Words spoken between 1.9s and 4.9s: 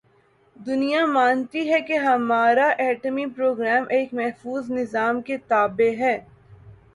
ہمارا ایٹمی پروگرام ایک محفوظ